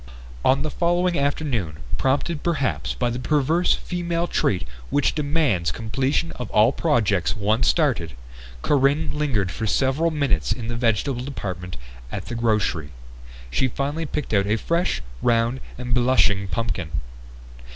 On 0.43 0.63
the 0.63 0.71
following 0.71 1.15
afternoon 1.19 1.77
prompted 1.99 2.41
perhaps 2.41 2.95
by 2.95 3.11
that 3.11 3.21
perverse 3.21 3.75
female 3.75 4.25
trait 4.25 4.67
which 4.89 5.13
demands 5.13 5.71
completion 5.71 6.31
of 6.37 6.49
all 6.49 6.71
projects 6.71 7.37
once 7.37 7.67
started 7.67 8.13
Corinne 8.63 9.11
lingered 9.13 9.51
for 9.51 9.67
several 9.67 10.09
minutes 10.09 10.51
in 10.51 10.69
the 10.69 10.75
vegetable 10.75 11.23
department 11.23 11.77
at 12.11 12.25
the 12.25 12.33
grocery. 12.35 12.89
She 13.51 13.67
finally 13.67 14.07
picked 14.07 14.33
out 14.33 14.47
a 14.47 14.55
fresh, 14.57 15.03
round 15.21 15.59
and 15.77 15.93
blushing 15.93 16.47
pumpkin. 16.47 16.89